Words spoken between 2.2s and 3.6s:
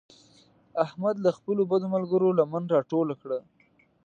لمن راټوله کړه.